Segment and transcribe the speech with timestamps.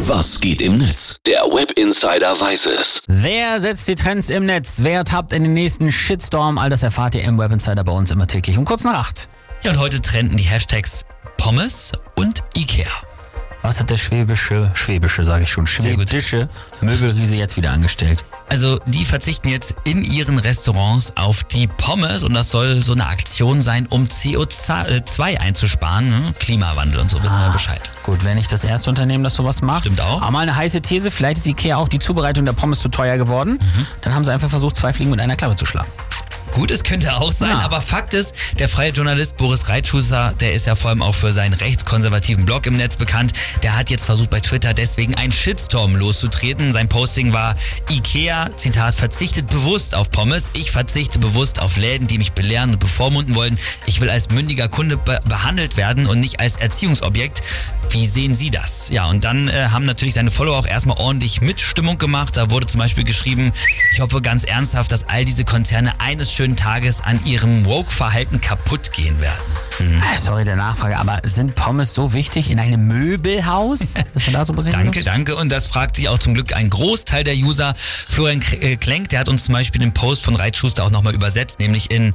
[0.00, 1.16] Was geht im Netz?
[1.26, 3.02] Der Web Insider weiß es.
[3.08, 4.78] Wer setzt die Trends im Netz?
[4.82, 6.56] Wer tappt in den nächsten Shitstorm?
[6.56, 9.28] All das erfahrt ihr im Web Insider bei uns immer täglich um kurz nach acht.
[9.64, 11.04] Ja, und heute trenden die Hashtags
[11.36, 12.86] Pommes und Ikea.
[13.68, 16.48] Was hat der schwäbische, schwäbische sage ich schon, schwäbische
[16.80, 18.24] Möbelriese jetzt wieder angestellt?
[18.48, 23.06] Also die verzichten jetzt in ihren Restaurants auf die Pommes und das soll so eine
[23.06, 26.08] Aktion sein, um CO2 einzusparen.
[26.08, 26.34] Ne?
[26.38, 27.82] Klimawandel und so, wissen wir Bescheid.
[28.04, 29.80] Gut, wenn nicht das erste Unternehmen, das sowas macht.
[29.80, 30.22] Stimmt auch.
[30.22, 33.18] Aber mal eine heiße These, vielleicht ist Ikea auch die Zubereitung der Pommes zu teuer
[33.18, 33.58] geworden.
[33.60, 33.86] Mhm.
[34.00, 35.90] Dann haben sie einfach versucht, zwei Fliegen mit einer Klappe zu schlagen.
[36.52, 37.60] Gut, es könnte auch sein, Ja.
[37.60, 41.32] aber Fakt ist, der freie Journalist Boris Reitschuster, der ist ja vor allem auch für
[41.32, 45.94] seinen rechtskonservativen Blog im Netz bekannt, der hat jetzt versucht bei Twitter deswegen einen Shitstorm
[45.94, 46.72] loszutreten.
[46.72, 47.54] Sein Posting war,
[47.90, 52.80] Ikea, Zitat, verzichtet bewusst auf Pommes, ich verzichte bewusst auf Läden, die mich belehren und
[52.80, 53.58] bevormunden wollen.
[53.86, 57.42] Ich will als mündiger Kunde be behandelt werden und nicht als Erziehungsobjekt.
[57.90, 58.90] Wie sehen Sie das?
[58.90, 62.36] Ja, und dann äh, haben natürlich seine Follower auch erstmal ordentlich Mitstimmung gemacht.
[62.36, 63.52] Da wurde zum Beispiel geschrieben,
[63.92, 68.92] ich hoffe ganz ernsthaft, dass all diese Konzerne eines schönen Tages an ihrem Woke-Verhalten kaputt
[68.92, 69.40] gehen werden.
[70.02, 74.44] Ah, Sorry der Nachfrage, aber sind Pommes so wichtig in einem Möbelhaus, dass man da
[74.44, 75.04] so bereden Danke, muss?
[75.04, 75.36] danke.
[75.36, 77.74] Und das fragt sich auch zum Glück ein Großteil der User.
[77.76, 81.58] Florian äh, Klenk, der hat uns zum Beispiel den Post von Reitschuster auch nochmal übersetzt,
[81.60, 82.12] nämlich in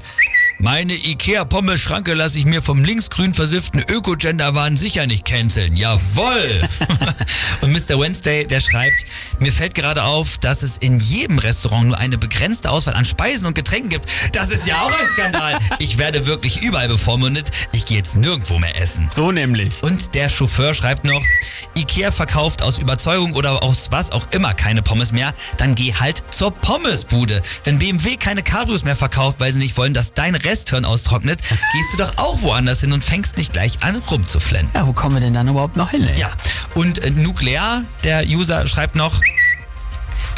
[0.63, 5.75] meine Ikea-Pommes-Schranke lasse ich mir vom linksgrün versifften Öko-Gender-Wahn sicher nicht canceln.
[5.75, 6.69] Jawoll!
[7.61, 7.99] Und Mr.
[7.99, 9.05] Wednesday, der schreibt,
[9.39, 13.45] mir fällt gerade auf, dass es in jedem Restaurant nur eine begrenzte Auswahl an Speisen
[13.45, 14.05] und Getränken gibt.
[14.31, 15.59] Das ist ja auch ein Skandal.
[15.79, 17.51] Ich werde wirklich überall bevormundet.
[17.73, 19.09] Ich gehe jetzt nirgendwo mehr essen.
[19.09, 19.83] So nämlich.
[19.83, 21.21] Und der Chauffeur schreibt noch,
[21.75, 26.23] Ikea verkauft aus Überzeugung oder aus was auch immer keine Pommes mehr, dann geh halt
[26.31, 27.41] zur Pommesbude.
[27.63, 31.41] Wenn BMW keine Cabrios mehr verkauft, weil sie nicht wollen, dass dein Resthirn austrocknet,
[31.73, 34.71] gehst du doch auch woanders hin und fängst nicht gleich an rumzuflennen.
[34.73, 36.07] Ja, wo kommen wir denn dann überhaupt noch hin?
[36.07, 36.19] Ey?
[36.19, 36.31] Ja,
[36.75, 39.19] und äh, Nuklear, der User schreibt noch,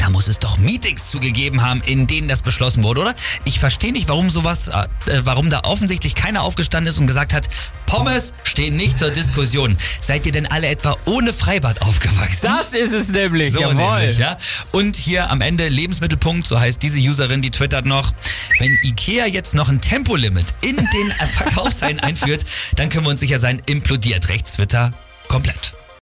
[0.06, 3.14] da muss es doch Meetings zugegeben haben, in denen das beschlossen wurde, oder?
[3.44, 4.86] Ich verstehe nicht, warum sowas, äh,
[5.24, 7.48] warum da offensichtlich keiner aufgestanden ist und gesagt hat,
[7.86, 9.76] Pommes stehen nicht zur Diskussion.
[10.00, 12.42] Seid ihr denn alle etwa ohne Freibad aufgewachsen?
[12.44, 13.52] Das ist es nämlich.
[13.52, 13.98] So Jawohl.
[13.98, 14.36] nämlich, ja.
[14.70, 18.12] Und hier am Ende Lebensmittelpunkt, so heißt diese Userin, die twittert noch,
[18.60, 20.86] wenn Ikea jetzt noch ein Tempolimit in den
[21.36, 22.44] Verkaufshallen einführt,
[22.76, 24.92] dann können wir uns sicher sein, implodiert rechts Twitter
[25.26, 25.72] komplett.